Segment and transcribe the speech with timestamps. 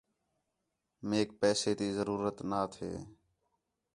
[1.09, 2.91] میک پیسے تی ضرورت نا تھے